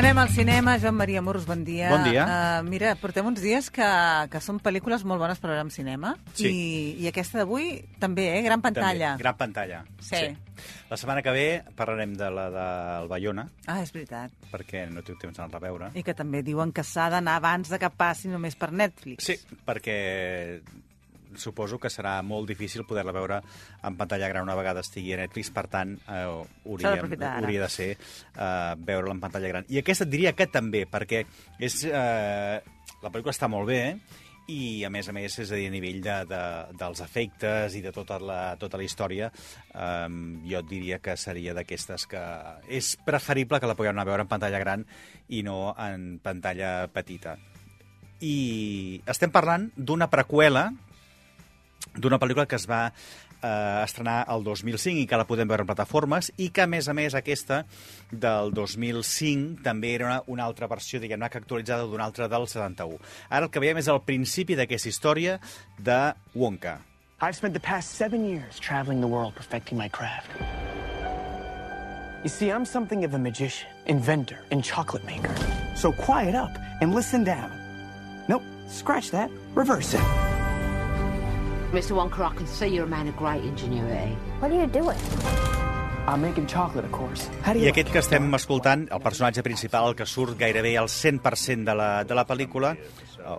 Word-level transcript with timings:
Anem 0.00 0.16
al 0.16 0.30
cinema, 0.30 0.78
Joan 0.80 0.94
Maria 0.96 1.20
Moros, 1.20 1.44
bon 1.44 1.60
dia. 1.62 1.90
Bon 1.92 2.02
dia. 2.08 2.22
Uh, 2.24 2.64
mira, 2.64 2.94
portem 2.96 3.26
uns 3.28 3.42
dies 3.44 3.66
que, 3.68 3.84
que 4.32 4.40
són 4.40 4.56
pel·lícules 4.64 5.02
molt 5.04 5.20
bones 5.20 5.36
per 5.42 5.50
veure 5.50 5.60
en 5.66 5.68
cinema. 5.74 6.14
Sí. 6.32 6.48
I, 6.48 6.70
I 7.04 7.10
aquesta 7.10 7.42
d'avui 7.42 7.82
també, 8.00 8.24
eh? 8.38 8.40
Gran 8.46 8.62
pantalla. 8.64 9.10
També, 9.12 9.26
gran 9.26 9.36
pantalla. 9.36 9.82
Sí. 10.00 10.22
La 10.88 10.96
setmana 10.96 11.20
que 11.20 11.34
ve 11.36 11.44
parlarem 11.76 12.14
de 12.16 12.30
la 12.32 12.46
del 12.54 13.10
Bayona, 13.12 13.44
Ah, 13.68 13.82
és 13.84 13.92
veritat. 13.92 14.32
perquè 14.48 14.86
no 14.88 15.04
tinc 15.04 15.20
temps 15.20 15.36
d'anar 15.36 15.60
a 15.60 15.64
veure. 15.68 15.90
I 15.92 16.02
que 16.06 16.16
també 16.16 16.40
diuen 16.48 16.72
que 16.72 16.82
s'ha 16.82 17.10
d'anar 17.12 17.36
abans 17.36 17.68
de 17.68 17.78
que 17.78 17.90
passi 17.92 18.32
només 18.32 18.56
per 18.56 18.72
Netflix. 18.72 19.28
Sí, 19.28 19.36
perquè 19.68 20.62
suposo 21.36 21.78
que 21.78 21.90
serà 21.92 22.16
molt 22.26 22.48
difícil 22.48 22.86
poder-la 22.88 23.14
veure 23.14 23.40
en 23.84 23.98
pantalla 23.98 24.30
gran 24.32 24.48
una 24.48 24.56
vegada 24.58 24.84
estigui 24.84 25.14
a 25.14 25.20
Netflix, 25.22 25.52
per 25.54 25.66
tant, 25.72 25.96
eh, 26.06 26.24
hauríem, 26.64 27.14
hauria 27.30 27.66
de 27.66 27.70
ser 27.70 27.90
eh, 27.92 28.74
veure-la 28.78 29.16
en 29.16 29.22
pantalla 29.22 29.52
gran. 29.52 29.68
I 29.68 29.82
aquesta 29.82 30.08
et 30.08 30.12
diria 30.12 30.34
que 30.36 30.48
també, 30.50 30.86
perquè 30.90 31.24
és, 31.58 31.82
eh, 31.84 32.58
la 33.00 33.12
pel·lícula 33.12 33.36
està 33.36 33.48
molt 33.50 33.70
bé, 33.70 33.82
i 34.50 34.82
a 34.84 34.90
més 34.90 35.08
a 35.08 35.14
més, 35.14 35.36
és 35.38 35.52
a 35.52 35.58
dir, 35.58 35.68
a 35.70 35.72
nivell 35.72 36.00
de, 36.02 36.16
de, 36.30 36.40
dels 36.80 37.02
efectes 37.04 37.76
i 37.78 37.82
de 37.84 37.92
tota 37.94 38.18
la, 38.22 38.40
tota 38.60 38.80
la 38.80 38.86
història, 38.86 39.30
eh, 39.30 40.08
jo 40.50 40.62
et 40.62 40.68
diria 40.70 40.98
que 41.02 41.16
seria 41.20 41.54
d'aquestes 41.56 42.08
que 42.10 42.22
és 42.80 42.96
preferible 43.06 43.60
que 43.60 43.70
la 43.70 43.76
puguem 43.78 43.94
anar 43.94 44.06
a 44.08 44.10
veure 44.10 44.26
en 44.26 44.32
pantalla 44.32 44.62
gran 44.62 44.84
i 45.28 45.44
no 45.46 45.74
en 45.78 46.18
pantalla 46.22 46.88
petita. 46.92 47.36
I 48.20 49.00
estem 49.08 49.32
parlant 49.32 49.70
d'una 49.76 50.10
preqüela 50.12 50.68
d'una 51.96 52.18
pel·lícula 52.20 52.46
que 52.46 52.58
es 52.58 52.66
va 52.70 52.88
eh, 53.42 53.82
estrenar 53.84 54.24
el 54.28 54.44
2005 54.44 55.02
i 55.02 55.06
que 55.08 55.18
la 55.18 55.26
podem 55.28 55.48
veure 55.48 55.64
en 55.64 55.70
plataformes 55.70 56.30
i 56.36 56.50
que, 56.54 56.64
a 56.64 56.70
més 56.70 56.88
a 56.88 56.94
més, 56.96 57.16
aquesta 57.16 57.64
del 58.10 58.52
2005 58.56 59.64
també 59.64 59.94
era 59.96 60.06
una, 60.06 60.20
una 60.26 60.46
altra 60.46 60.68
versió, 60.70 61.00
diguem-ne, 61.00 61.30
que 61.30 61.40
actualitzada 61.40 61.88
d'una 61.88 62.06
altra 62.06 62.28
del 62.28 62.46
71. 62.48 63.00
Ara 63.30 63.48
el 63.48 63.52
que 63.52 63.62
veiem 63.62 63.80
és 63.80 63.90
el 63.92 64.02
principi 64.06 64.58
d'aquesta 64.58 64.92
història 64.92 65.40
de 65.78 66.00
Wonka. 66.34 66.78
I've 67.20 67.36
spent 67.36 67.52
the 67.52 67.60
past 67.60 67.96
seven 67.96 68.24
years 68.24 68.58
traveling 68.58 69.00
the 69.00 69.08
world 69.08 69.34
perfecting 69.34 69.76
my 69.76 69.88
craft. 69.88 70.30
You 72.22 72.28
see, 72.30 72.50
I'm 72.50 72.64
something 72.64 73.04
of 73.04 73.14
a 73.14 73.18
magician, 73.18 73.68
inventor, 73.86 74.38
and 74.50 74.64
chocolate 74.64 75.04
maker. 75.04 75.34
So 75.74 75.92
quiet 75.92 76.34
up 76.34 76.50
and 76.80 76.94
listen 76.94 77.24
down. 77.24 77.50
Nope, 78.28 78.42
scratch 78.68 79.10
that. 79.10 79.30
Reverse 79.54 79.94
it. 79.94 80.29
Mr. 81.72 81.94
Wonka, 81.94 82.26
I 82.26 82.34
can 82.34 82.46
see 82.48 82.66
you're 82.66 82.84
a 82.84 82.88
man 82.88 83.06
of 83.06 83.16
great 83.16 83.44
ingenuity. 83.44 84.16
What 84.40 84.50
are 84.50 84.58
you 84.58 84.66
doing? 84.66 84.98
I'm 86.08 86.20
making 86.20 86.48
chocolate, 86.48 86.84
of 86.84 86.90
course. 86.90 87.30
How 87.42 87.52
do 87.52 87.60
you 87.60 87.66
I 87.66 87.70
aquest 87.70 87.92
que 87.92 88.00
estem 88.02 88.26
escoltant, 88.34 88.88
el 88.90 88.98
personatge 89.04 89.44
principal, 89.46 89.86
el 89.92 89.94
que 89.94 90.06
surt 90.06 90.34
gairebé 90.38 90.76
al 90.80 90.88
100% 90.90 91.62
de 91.68 91.74
la, 91.78 92.02
de 92.02 92.16
la 92.18 92.24
pel·lícula, 92.26 92.72
o, 93.22 93.36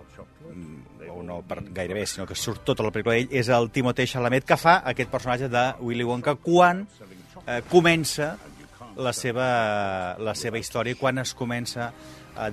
mm, 0.48 1.10
o 1.12 1.22
no 1.22 1.42
per 1.44 1.60
gairebé, 1.76 2.06
sinó 2.06 2.24
que 2.26 2.34
surt 2.34 2.64
tota 2.64 2.86
la 2.86 2.94
pel·lícula 2.94 3.18
d'ell, 3.18 3.28
és 3.42 3.52
el 3.52 3.68
Timothée 3.70 4.08
Chalamet, 4.08 4.48
que 4.48 4.56
fa 4.56 4.78
aquest 4.94 5.12
personatge 5.12 5.52
de 5.52 5.66
Willy 5.84 6.08
Wonka 6.08 6.38
quan 6.40 6.86
eh, 7.44 7.60
comença 7.68 8.38
la 8.96 9.12
seva, 9.12 10.16
la 10.16 10.32
seva 10.32 10.56
història, 10.56 10.96
quan 10.96 11.20
es 11.20 11.36
comença 11.36 11.92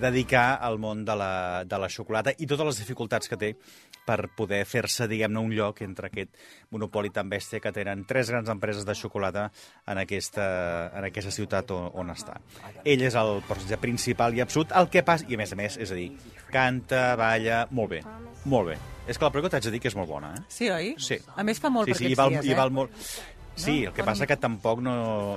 dedicar 0.02 0.60
al 0.62 0.80
món 0.80 1.06
de 1.06 1.16
la, 1.16 1.64
de 1.66 1.78
la 1.80 1.90
xocolata 1.90 2.34
i 2.38 2.48
totes 2.48 2.68
les 2.68 2.82
dificultats 2.82 3.30
que 3.32 3.38
té 3.40 3.54
per 4.10 4.30
poder 4.34 4.64
fer-se, 4.66 5.06
diguem-ne, 5.10 5.42
un 5.42 5.54
lloc 5.54 5.84
entre 5.86 6.10
aquest 6.10 6.38
monopoli 6.74 7.12
tan 7.14 7.30
bèstia 7.30 7.62
que 7.62 7.72
tenen 7.76 8.06
tres 8.10 8.32
grans 8.34 8.50
empreses 8.50 8.86
de 8.88 8.96
xocolata 8.98 9.50
en 9.86 10.02
aquesta, 10.02 10.46
en 10.98 11.06
aquesta 11.10 11.34
ciutat 11.36 11.70
on, 11.76 11.90
on 12.02 12.14
està. 12.16 12.40
Ell 12.84 13.06
és 13.06 13.18
el 13.20 13.44
personatge 13.48 13.78
principal 13.84 14.38
i 14.38 14.42
absolut, 14.46 14.74
el 14.80 14.90
que 14.90 15.06
passa, 15.06 15.30
i 15.30 15.38
a 15.38 15.42
més 15.42 15.54
a 15.54 15.60
més, 15.60 15.78
és 15.78 15.94
a 15.94 16.00
dir, 16.00 16.10
canta, 16.50 17.04
balla, 17.20 17.66
molt 17.70 17.94
bé, 17.94 18.02
molt 18.50 18.72
bé. 18.72 18.80
És 19.10 19.18
que 19.18 19.26
la 19.26 19.34
pel·lícula 19.34 19.54
t'haig 19.54 19.70
de 19.70 19.76
dir 19.76 19.84
que 19.84 19.92
és 19.92 19.98
molt 19.98 20.10
bona, 20.10 20.34
eh? 20.38 20.48
Sí, 20.54 20.70
oi? 20.74 20.96
Sí. 21.02 21.20
A 21.36 21.46
més, 21.46 21.62
fa 21.62 21.70
molt 21.74 21.90
sí, 21.92 21.98
sí, 21.98 22.04
i 22.04 22.10
aquests 22.10 22.24
val, 22.24 22.34
dies, 22.38 22.50
i 22.50 22.56
eh? 22.56 22.58
val 22.58 22.74
molt... 22.74 23.12
Sí, 23.60 23.84
el 23.86 23.94
que 23.94 24.04
passa 24.08 24.26
que 24.30 24.38
tampoc 24.40 24.80
no... 24.86 24.94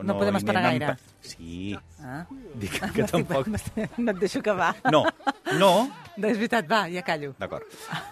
No 0.06 0.16
podem 0.18 0.36
esperar 0.38 0.62
gaire. 0.68 0.86
pa- 0.92 0.98
Sí, 1.22 1.76
Ah. 2.02 2.24
dic 2.58 2.78
que 2.94 3.04
tampoc... 3.12 3.48
No 3.98 4.10
et 4.14 4.18
deixo 4.22 4.40
acabar. 4.40 4.74
No, 4.90 5.04
no, 5.58 5.72
No, 6.16 6.28
és 6.28 6.36
veritat, 6.36 6.66
va, 6.68 6.82
ja 6.92 7.00
callo. 7.06 7.30
D'acord. 7.40 7.64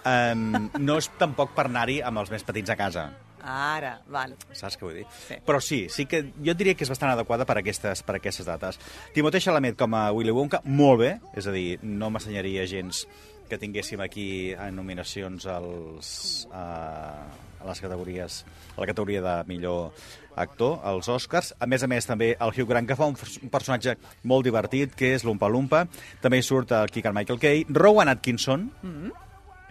Um, 0.09 0.69
no 0.81 0.95
és 0.97 1.07
tampoc 1.21 1.51
per 1.53 1.67
anar-hi 1.67 1.99
amb 2.01 2.17
els 2.23 2.31
més 2.33 2.41
petits 2.47 2.71
a 2.73 2.75
casa, 2.79 3.03
Ara, 3.41 3.95
val. 4.11 4.35
saps 4.53 4.77
què 4.77 4.85
vull 4.85 4.99
dir? 5.01 5.05
Sí. 5.27 5.39
Però 5.45 5.61
sí, 5.63 5.81
sí 5.89 6.05
que 6.05 6.23
jo 6.43 6.55
diria 6.57 6.75
que 6.77 6.85
és 6.85 6.93
bastant 6.93 7.11
adequada 7.13 7.47
per 7.49 7.57
aquestes, 7.61 8.03
per 8.05 8.19
aquestes 8.19 8.47
dates. 8.47 8.79
Timothée 9.15 9.41
Chalamet 9.41 9.77
com 9.79 9.97
a 9.97 10.07
Willy 10.15 10.33
Wonka, 10.35 10.61
molt 10.65 11.01
bé, 11.01 11.11
és 11.37 11.47
a 11.47 11.55
dir, 11.55 11.79
no 11.81 12.11
m'assenyaria 12.13 12.67
gens 12.69 13.05
que 13.51 13.59
tinguéssim 13.59 13.99
aquí 13.99 14.53
en 14.53 14.77
nominacions 14.79 15.45
als, 15.51 16.47
a, 16.55 17.25
a 17.59 17.65
les 17.67 17.81
categories, 17.83 18.45
a 18.77 18.79
la 18.79 18.87
categoria 18.87 19.23
de 19.25 19.33
millor 19.49 19.91
actor, 20.39 20.79
als 20.87 21.09
Oscars. 21.11 21.51
A 21.59 21.67
més 21.67 21.83
a 21.83 21.89
més, 21.91 22.07
també 22.07 22.31
el 22.37 22.53
Hugh 22.55 22.69
Grant, 22.69 22.87
que 22.87 22.95
fa 22.95 23.09
un, 23.11 23.17
un 23.17 23.51
personatge 23.51 23.97
molt 24.23 24.47
divertit, 24.47 24.95
que 24.95 25.11
és 25.17 25.25
l'Umpa 25.27 25.51
Lumpa. 25.51 25.83
També 26.23 26.39
hi 26.39 26.47
surt 26.47 26.71
el 26.77 26.93
Keegan 26.95 27.17
Michael 27.17 27.41
Kay. 27.43 27.65
Rowan 27.75 28.13
Atkinson, 28.13 28.69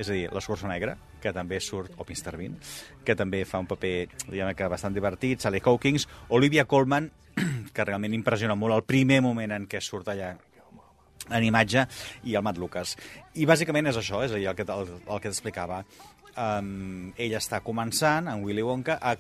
és 0.01 0.09
a 0.09 0.17
dir, 0.17 0.27
l'Escorça 0.33 0.69
Negra, 0.71 0.97
que 1.21 1.33
també 1.37 1.61
surt, 1.61 1.93
o 2.01 2.07
Mr. 2.07 2.37
Bean, 2.41 2.57
que 3.05 3.17
també 3.17 3.43
fa 3.45 3.61
un 3.61 3.69
paper, 3.69 4.09
diguem 4.27 4.55
que 4.57 4.69
bastant 4.73 4.97
divertit, 4.97 5.43
Sally 5.45 5.61
Hawkins, 5.61 6.09
Olivia 6.37 6.65
Colman, 6.65 7.11
que 7.75 7.85
realment 7.85 8.17
impressiona 8.17 8.57
molt 8.57 8.79
el 8.79 8.87
primer 8.89 9.21
moment 9.25 9.53
en 9.57 9.69
què 9.71 9.83
surt 9.85 10.09
allà 10.09 10.33
en 11.31 11.45
imatge, 11.45 11.85
i 12.27 12.35
el 12.35 12.43
Matt 12.43 12.59
Lucas. 12.59 12.97
I 13.39 13.47
bàsicament 13.47 13.91
és 13.93 13.99
això, 14.01 14.25
és 14.25 14.33
a 14.33 14.41
dir, 14.41 14.49
el 14.51 14.57
que, 14.59 14.67
el, 14.67 14.95
el 15.05 15.21
que 15.21 15.31
t'explicava. 15.31 15.83
Um, 16.31 17.11
ell 17.21 17.37
està 17.37 17.61
començant, 17.63 18.31
en 18.33 18.43
Willy 18.47 18.65
Wonka, 18.65 18.97
a 18.97 19.15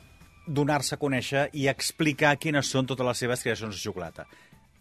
donar-se 0.46 0.96
a 0.96 1.00
conèixer 1.00 1.48
i 1.54 1.68
explicar 1.70 2.34
quines 2.40 2.70
són 2.72 2.88
totes 2.88 3.06
les 3.06 3.20
seves 3.26 3.44
creacions 3.44 3.76
de 3.76 3.82
xocolata. 3.82 4.26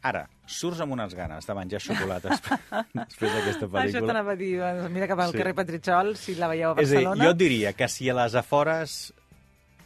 Ara, 0.01 0.21
surts 0.47 0.79
amb 0.79 0.93
unes 0.95 1.11
ganes 1.13 1.43
de 1.45 1.53
menjar 1.57 1.81
xocolata 1.83 2.29
després 2.95 3.33
d'aquesta 3.33 3.65
Això 3.67 3.73
pel·lícula. 3.73 4.07
t'anava 4.07 4.31
a 4.31 4.39
dir, 4.39 4.53
doncs 4.61 4.93
mira 4.95 5.07
cap 5.11 5.19
al 5.19 5.33
Sí. 5.33 5.37
carrer 5.41 5.53
Petritxol, 5.57 6.13
si 6.15 6.35
la 6.39 6.47
veieu 6.47 6.71
a 6.71 6.75
És 6.79 6.87
a 6.87 6.95
dir, 6.95 7.03
Barcelona. 7.03 7.25
jo 7.25 7.33
diria 7.33 7.73
que 7.73 7.87
si 7.91 8.07
a 8.09 8.13
les 8.15 8.35
afores 8.39 9.13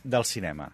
del 0.03 0.25
cinema 0.25 0.69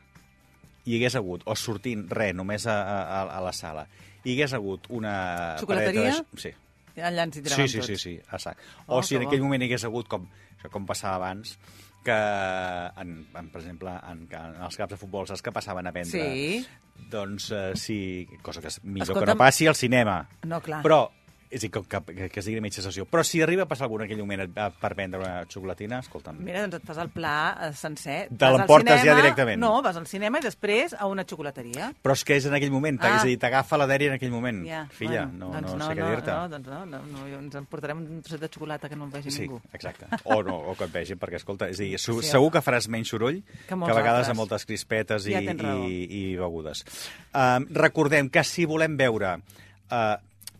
hi 0.86 0.98
hagués 0.98 1.16
hagut, 1.16 1.44
o 1.46 1.56
sortint 1.56 2.08
res, 2.12 2.34
només 2.36 2.66
a, 2.68 2.76
a, 2.82 3.22
a 3.38 3.42
la 3.46 3.54
sala, 3.54 3.88
hi 4.26 4.34
hagués 4.36 4.54
hagut 4.58 4.88
una... 4.90 5.56
Xocolateria? 5.60 6.16
De... 6.34 6.42
Sí. 6.42 6.52
Allà 6.98 7.24
ens 7.24 7.38
hi 7.38 7.44
Sí, 7.46 7.68
sí, 7.68 7.78
tots. 7.78 7.88
sí, 7.88 7.98
sí, 7.98 8.14
exacte. 8.18 8.62
Oh, 8.88 8.98
O 9.00 9.04
si 9.04 9.16
en 9.16 9.22
que 9.22 9.26
bo. 9.26 9.30
aquell 9.32 9.44
moment 9.44 9.62
hi 9.62 9.66
hagués 9.70 9.86
hagut, 9.86 10.08
com, 10.08 10.28
això 10.58 10.70
com 10.72 10.86
passava 10.86 11.16
abans, 11.16 11.58
que, 12.04 12.12
en, 12.12 13.28
en, 13.36 13.50
per 13.52 13.62
exemple, 13.62 13.94
en, 14.12 14.26
en 14.32 14.62
els 14.66 14.78
caps 14.80 14.92
de 14.96 14.98
futbol, 14.98 15.28
saps 15.28 15.42
que 15.46 15.52
passaven 15.52 15.88
a 15.88 15.92
vendre? 15.92 16.26
Sí. 16.34 16.66
Doncs 17.10 17.52
uh, 17.52 17.72
sí, 17.80 18.28
cosa 18.44 18.60
que 18.62 18.68
és 18.68 18.82
millor 18.84 19.08
Escolta'm- 19.08 19.26
que 19.26 19.32
no 19.34 19.38
passi 19.40 19.68
al 19.68 19.76
cinema. 19.76 20.18
No, 20.44 20.60
clar. 20.62 20.82
Però, 20.84 21.06
és 21.50 21.62
dir, 21.62 21.72
que, 21.74 21.82
que, 21.90 22.28
que 22.30 22.40
es 22.40 22.46
digui 22.46 22.62
mitja 22.62 22.82
sessió. 22.86 23.06
Però 23.10 23.24
si 23.26 23.42
arriba 23.42 23.64
a 23.64 23.68
passar 23.68 23.88
algun 23.88 24.04
en 24.04 24.06
aquell 24.06 24.20
moment 24.22 24.52
per 24.54 24.92
vendre 24.96 25.20
una 25.20 25.46
xocolatina, 25.50 25.98
escolta'm, 26.04 26.38
Mira, 26.46 26.62
doncs 26.68 26.78
et 26.78 26.86
fas 26.86 27.00
el 27.02 27.10
pla 27.10 27.34
eh, 27.68 27.72
sencer. 27.74 28.18
Te 28.38 28.50
l'emportes 28.54 29.02
ja 29.04 29.16
directament. 29.18 29.60
No, 29.60 29.82
vas 29.82 29.98
al 29.98 30.06
cinema 30.06 30.38
i 30.38 30.46
després 30.46 30.94
a 30.94 31.08
una 31.10 31.26
xocolateria. 31.26 31.90
Però 32.04 32.14
és 32.14 32.24
que 32.24 32.38
és 32.38 32.46
en 32.46 32.54
aquell 32.54 32.70
moment, 32.72 33.00
Ah. 33.02 33.16
és 33.18 33.22
a 33.24 33.26
dir, 33.32 33.40
t'agafa 33.42 33.78
la 33.82 33.88
dèria 33.90 34.12
en 34.14 34.20
aquell 34.20 34.30
moment. 34.32 34.62
Ja, 34.68 34.84
Filla, 34.94 35.26
bueno, 35.26 35.48
no, 35.48 35.62
doncs 35.62 35.74
no, 35.80 35.88
sé 35.90 35.96
què 35.98 36.10
dir-te. 36.12 36.32
No, 36.32 36.50
doncs 36.50 36.68
no, 36.70 36.86
no, 36.86 37.02
no, 37.16 37.26
ens 37.40 37.56
emportarem 37.56 37.98
un 38.06 38.22
trosset 38.22 38.42
de 38.46 38.50
xocolata 38.54 38.88
que 38.90 38.96
no 38.96 39.06
el 39.06 39.12
vegi 39.12 39.32
Sí, 39.32 39.42
ningú. 39.48 39.62
exacte. 39.74 40.06
O 40.26 40.44
no, 40.44 40.56
o 40.70 40.76
que 40.78 40.86
et 40.86 40.92
vegin, 40.94 41.18
perquè, 41.18 41.36
escolta, 41.42 41.68
és 41.70 41.80
a 41.80 41.84
dir, 41.84 41.98
su, 42.00 42.22
Sí. 42.22 42.30
segur 42.30 42.52
que 42.54 42.62
faràs 42.62 42.88
menys 42.88 43.10
soroll 43.10 43.42
Que 43.42 43.68
que, 43.68 43.74
a 43.74 43.78
vegades 43.98 44.28
altres. 44.28 44.30
amb 44.30 44.38
moltes 44.38 44.66
crispetes 44.66 45.26
i, 45.26 45.34
Ja 45.34 45.42
raó. 45.58 45.84
i, 45.90 46.04
i 46.06 46.36
begudes. 46.38 46.86
Um, 47.34 47.66
recordem 47.74 48.30
que 48.30 48.44
si 48.44 48.66
volem 48.66 48.96
veure 48.98 49.36
uh, 49.40 50.18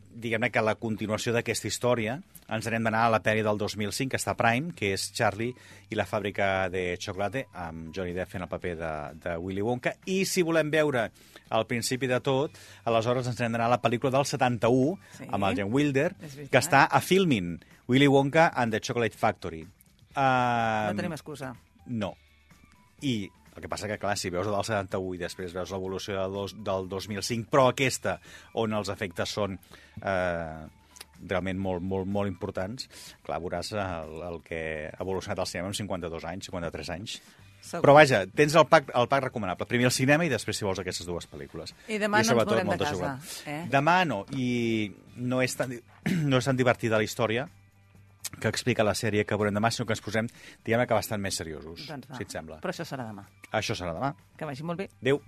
diguem-ne 0.10 0.50
que 0.52 0.62
la 0.66 0.76
continuació 0.76 1.32
d'aquesta 1.36 1.68
història 1.70 2.20
ens 2.50 2.66
n'hem 2.66 2.84
d'anar 2.84 3.04
a 3.06 3.12
la 3.14 3.20
pel·li 3.22 3.44
del 3.46 3.60
2005, 3.62 4.10
que 4.10 4.18
està 4.18 4.34
Prime, 4.36 4.74
que 4.76 4.94
és 4.96 5.12
Charlie 5.14 5.54
i 5.90 5.96
la 5.96 6.06
fàbrica 6.10 6.68
de 6.74 6.96
xocolate, 7.00 7.46
amb 7.54 7.92
Johnny 7.96 8.14
Depp 8.18 8.32
fent 8.32 8.42
el 8.44 8.50
paper 8.50 8.76
de, 8.80 8.92
de 9.22 9.36
Willy 9.38 9.62
Wonka. 9.62 9.94
I 10.10 10.24
si 10.26 10.42
volem 10.42 10.72
veure 10.74 11.12
al 11.54 11.68
principi 11.70 12.08
de 12.10 12.18
tot, 12.26 12.58
aleshores 12.90 13.28
ens 13.30 13.40
n'hem 13.40 13.54
d'anar 13.54 13.68
a 13.70 13.76
la 13.76 13.82
pel·lícula 13.82 14.12
del 14.18 14.26
71, 14.26 14.98
Sí. 15.20 15.28
amb 15.30 15.46
el 15.46 15.56
Gene 15.62 15.70
Wilder, 15.72 16.10
que 16.50 16.58
està 16.58 16.88
a 16.90 17.02
Filmin, 17.02 17.60
Willy 17.88 18.08
Wonka 18.10 18.52
and 18.56 18.74
the 18.74 18.80
Chocolate 18.82 19.16
Factory. 19.18 19.62
Uh, 20.16 20.90
No 20.90 20.96
tenim 20.98 21.14
excusa. 21.14 21.54
no. 21.86 22.16
I 23.02 23.30
el 23.56 23.62
que 23.62 23.70
passa 23.72 23.90
que, 23.90 24.00
clar, 24.02 24.16
si 24.18 24.32
veus 24.34 24.48
el 24.48 24.56
del 24.56 24.68
71 24.68 25.16
i 25.18 25.22
després 25.22 25.56
veus 25.56 25.72
l'evolució 25.74 26.18
del, 26.20 26.36
dos, 26.36 26.56
del 26.56 26.90
2005, 26.92 27.50
però 27.52 27.70
aquesta, 27.72 28.20
on 28.62 28.76
els 28.78 28.92
efectes 28.94 29.36
són 29.36 29.58
eh, 29.58 30.68
realment 31.28 31.60
molt, 31.60 31.84
molt, 31.84 32.08
molt 32.08 32.32
importants, 32.32 32.88
clar, 33.26 33.42
veuràs 33.44 33.74
el, 33.76 34.16
el 34.30 34.42
que 34.46 34.64
ha 34.90 35.04
evolucionat 35.04 35.44
el 35.44 35.52
cinema 35.52 35.74
en 35.74 35.78
52 35.82 36.28
anys, 36.32 36.50
53 36.52 36.92
anys. 36.96 37.20
Segur. 37.60 37.84
Però 37.84 37.94
vaja, 37.98 38.22
tens 38.32 38.56
el 38.56 38.66
pack, 38.72 38.94
el 38.96 39.10
pack 39.12 39.26
recomanable. 39.26 39.68
Primer 39.68 39.90
el 39.90 39.92
cinema 39.92 40.24
i 40.24 40.30
després, 40.32 40.56
si 40.56 40.64
vols, 40.64 40.80
aquestes 40.80 41.08
dues 41.08 41.28
pel·lícules. 41.28 41.74
I 41.92 42.00
demà 42.00 42.22
no 42.24 42.32
ens 42.38 42.48
veurem 42.48 42.72
de 42.72 42.78
casa, 42.80 43.14
eh? 43.52 43.62
Demà 43.72 43.98
no, 44.08 44.22
i 44.32 44.88
no 45.20 45.42
és 45.44 45.58
tan, 45.60 45.76
no 46.32 46.40
és 46.40 46.48
tan 46.48 46.60
divertida 46.60 47.02
la 47.02 47.08
història 47.08 47.50
que 48.40 48.52
explica 48.52 48.86
la 48.88 48.96
sèrie 48.98 49.26
que 49.28 49.38
veurem 49.40 49.56
demà, 49.56 49.72
sinó 49.72 49.86
que 49.90 49.96
ens 49.98 50.04
posem, 50.06 50.30
diguem 50.66 50.86
que 50.88 50.98
bastant 50.98 51.22
més 51.22 51.38
seriosos, 51.40 51.88
Doncs 51.90 52.08
si 52.18 52.24
et 52.26 52.32
sembla. 52.32 52.60
Però 52.64 52.74
això 52.74 52.86
serà 52.88 53.06
demà. 53.08 53.26
Això 53.52 53.76
serà 53.78 53.94
demà. 53.94 54.14
Que 54.38 54.48
vagi 54.50 54.64
molt 54.64 54.80
bé. 54.84 54.90
Adéu. 55.02 55.22